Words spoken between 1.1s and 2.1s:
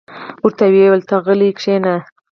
غلې کېنه.